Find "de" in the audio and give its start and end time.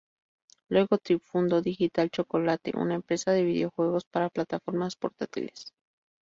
3.33-3.43